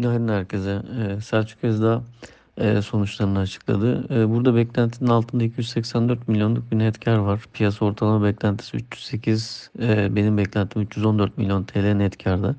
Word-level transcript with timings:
Günaydın 0.00 0.28
herkese. 0.28 0.82
Ee, 0.98 1.20
Selçuk 1.20 1.64
Özdağ 1.64 2.02
e, 2.56 2.82
sonuçlarını 2.82 3.38
açıkladı. 3.38 4.04
E, 4.14 4.30
burada 4.30 4.54
beklentinin 4.54 5.10
altında 5.10 5.44
284 5.44 6.28
milyonluk 6.28 6.72
bir 6.72 6.78
net 6.78 7.04
kar 7.04 7.16
var. 7.16 7.40
Piyasa 7.52 7.84
ortalama 7.84 8.24
beklentisi 8.24 8.76
308, 8.76 9.70
e, 9.82 10.16
benim 10.16 10.38
beklentim 10.38 10.82
314 10.82 11.38
milyon 11.38 11.64
TL 11.64 11.92
net 11.92 12.24
karda. 12.24 12.54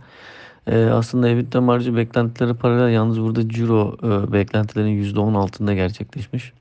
E, 0.67 0.85
aslında 0.85 1.29
EBITDA 1.29 1.62
marjı 1.62 1.96
beklentileri 1.96 2.54
paralel 2.54 2.94
yalnız 2.94 3.22
burada 3.22 3.49
ciro 3.49 3.97
beklentilerin 4.33 5.03
%10 5.03 5.37
altında 5.37 5.73
gerçekleşmiş. 5.73 6.53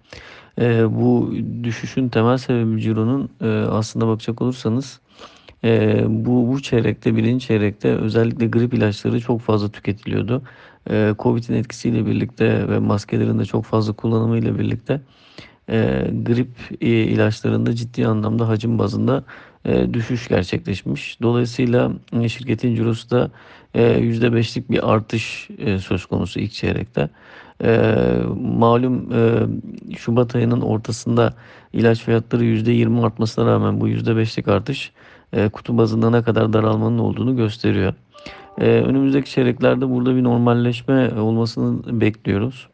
Bu 0.86 1.34
düşüşün 1.62 2.08
temel 2.08 2.36
sebebi 2.36 2.80
cironun 2.80 3.30
aslında 3.70 4.06
bakacak 4.06 4.42
olursanız 4.42 5.00
e, 5.64 6.02
bu, 6.08 6.52
bu 6.52 6.62
çeyrekte 6.62 7.16
birinci 7.16 7.46
çeyrekte 7.46 7.88
özellikle 7.88 8.46
grip 8.46 8.74
ilaçları 8.74 9.20
çok 9.20 9.40
fazla 9.40 9.68
tüketiliyordu. 9.68 10.42
E, 10.90 11.14
Covid'in 11.18 11.54
etkisiyle 11.54 12.06
birlikte 12.06 12.68
ve 12.68 12.78
maskelerin 12.78 13.38
de 13.38 13.44
çok 13.44 13.64
fazla 13.64 13.92
kullanımıyla 13.92 14.58
birlikte 14.58 15.00
e, 15.68 16.10
grip 16.22 16.50
e, 16.80 16.86
ilaçlarında 16.88 17.74
ciddi 17.74 18.06
anlamda 18.06 18.48
hacim 18.48 18.78
bazında 18.78 19.24
e, 19.64 19.94
düşüş 19.94 20.28
gerçekleşmiş. 20.28 21.20
Dolayısıyla 21.22 21.92
e, 22.12 22.28
şirketin 22.28 22.74
cirosu 22.74 23.10
da 23.10 23.30
e, 23.74 23.82
%5'lik 23.82 24.70
bir 24.70 24.92
artış 24.92 25.48
e, 25.58 25.78
söz 25.78 26.06
konusu 26.06 26.40
ilk 26.40 26.52
çeyrekte. 26.52 27.10
E, 27.64 27.92
malum 28.40 29.12
e, 29.12 29.46
Şubat 29.96 30.34
ayının 30.34 30.60
ortasında 30.60 31.34
ilaç 31.72 32.02
fiyatları 32.02 32.44
%20 32.44 33.04
artmasına 33.06 33.46
rağmen 33.46 33.80
bu 33.80 33.88
%5'lik 33.88 34.48
artış 34.48 34.92
e, 35.32 35.48
kutu 35.48 35.78
bazında 35.78 36.10
ne 36.10 36.22
kadar 36.22 36.52
daralmanın 36.52 36.98
olduğunu 36.98 37.36
gösteriyor. 37.36 37.94
E, 38.58 38.66
önümüzdeki 38.66 39.30
çeyreklerde 39.30 39.90
burada 39.90 40.16
bir 40.16 40.24
normalleşme 40.24 41.20
olmasını 41.20 42.00
bekliyoruz. 42.00 42.68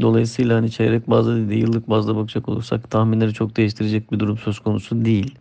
Dolayısıyla 0.00 0.56
hani 0.56 0.70
çeyrek 0.70 1.10
bazda 1.10 1.36
değil 1.36 1.48
de 1.48 1.54
yıllık 1.54 1.90
bazda 1.90 2.16
bakacak 2.16 2.48
olursak 2.48 2.90
tahminleri 2.90 3.32
çok 3.32 3.56
değiştirecek 3.56 4.12
bir 4.12 4.18
durum 4.18 4.38
söz 4.38 4.58
konusu 4.58 5.04
değil. 5.04 5.34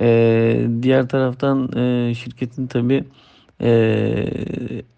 E, 0.00 0.68
diğer 0.82 1.08
taraftan 1.08 1.78
e, 1.78 2.14
şirketin 2.14 2.66
tabi 2.66 3.04
e, 3.60 4.26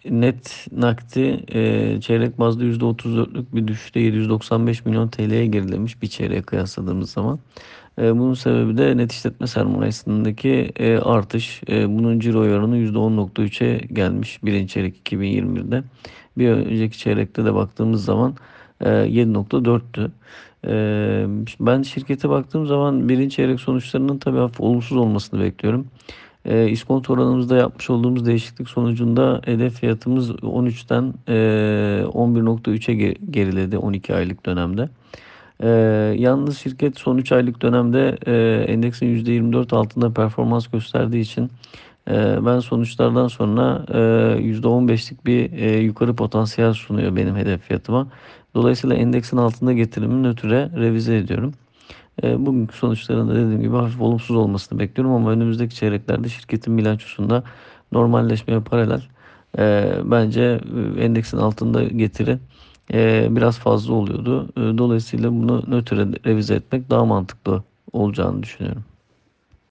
net 0.09 0.67
nakti 0.71 1.45
e, 1.53 2.01
çeyrek 2.01 2.39
bazda 2.39 2.63
%34'lük 2.63 3.45
bir 3.55 3.67
düşüşte 3.67 3.99
795 3.99 4.85
milyon 4.85 5.07
TL'ye 5.07 5.45
gerilemiş 5.45 6.01
bir 6.01 6.07
çeyreğe 6.07 6.41
kıyasladığımız 6.41 7.11
zaman. 7.11 7.39
E, 8.01 8.19
bunun 8.19 8.33
sebebi 8.33 8.77
de 8.77 8.97
net 8.97 9.11
işletme 9.11 9.47
sermayesindeki 9.47 10.71
e, 10.75 10.97
artış. 10.97 11.61
E, 11.69 11.97
bunun 11.97 12.19
ciro 12.19 12.39
oranı 12.39 12.77
%10.3'e 12.77 13.77
gelmiş 13.93 14.43
birinci 14.43 14.73
çeyrek 14.73 15.01
2021'de. 15.09 15.83
Bir 16.37 16.49
önceki 16.49 16.97
çeyrekte 16.97 17.45
de 17.45 17.53
baktığımız 17.53 18.05
zaman 18.05 18.35
7.4'tü. 18.81 20.11
Ben 21.59 21.81
şirkete 21.81 22.29
baktığım 22.29 22.65
zaman 22.65 23.09
birinci 23.09 23.35
çeyrek 23.35 23.59
sonuçlarının 23.59 24.17
tabii 24.17 24.51
olumsuz 24.59 24.97
olmasını 24.97 25.39
bekliyorum. 25.41 25.87
E, 26.49 26.69
iskonto 26.69 27.13
oranımızda 27.13 27.57
yapmış 27.57 27.89
olduğumuz 27.89 28.25
değişiklik 28.25 28.69
sonucunda 28.69 29.41
hedef 29.45 29.73
fiyatımız 29.73 30.29
13'ten 30.29 31.13
e, 31.27 31.33
11.3'e 32.03 33.15
geriledi 33.31 33.77
12 33.77 34.15
aylık 34.15 34.45
dönemde. 34.45 34.89
E, 35.63 35.69
yalnız 36.17 36.57
şirket 36.57 36.99
son 36.99 37.17
3 37.17 37.31
aylık 37.31 37.61
dönemde 37.61 38.17
e, 38.25 38.63
endeksin 38.63 39.05
%24 39.05 39.75
altında 39.75 40.13
performans 40.13 40.67
gösterdiği 40.67 41.21
için 41.21 41.51
e, 42.09 42.45
ben 42.45 42.59
sonuçlardan 42.59 43.27
sonra 43.27 43.85
e, 43.89 43.97
%15'lik 43.97 45.25
bir 45.25 45.51
e, 45.51 45.79
yukarı 45.79 46.15
potansiyel 46.15 46.73
sunuyor 46.73 47.15
benim 47.15 47.35
hedef 47.35 47.61
fiyatıma. 47.61 48.07
Dolayısıyla 48.55 48.95
endeksin 48.95 49.37
altında 49.37 49.73
getirimin 49.73 50.23
nötre 50.23 50.69
revize 50.75 51.17
ediyorum. 51.17 51.53
E, 52.23 52.45
bugünkü 52.45 52.77
sonuçların 52.77 53.29
da 53.29 53.35
dediğim 53.35 53.61
gibi 53.61 53.75
hafif 53.75 54.01
olumsuz 54.01 54.35
olmasını 54.35 54.79
bekliyorum 54.79 55.13
ama 55.15 55.31
önümüzdeki 55.31 55.75
çeyreklerde 55.75 56.29
şirketin 56.29 56.77
bilançosunda 56.77 57.43
normalleşmeye 57.91 58.59
paralel 58.59 59.01
e, 59.57 59.93
bence 60.03 60.61
e, 60.97 61.03
endeksin 61.03 61.37
altında 61.37 61.83
getiri 61.83 62.39
e, 62.93 63.27
biraz 63.31 63.59
fazla 63.59 63.93
oluyordu. 63.93 64.49
E, 64.57 64.77
dolayısıyla 64.77 65.31
bunu 65.31 65.63
nötre 65.67 66.07
revize 66.25 66.55
etmek 66.55 66.89
daha 66.89 67.05
mantıklı 67.05 67.63
olacağını 67.93 68.43
düşünüyorum. 68.43 68.83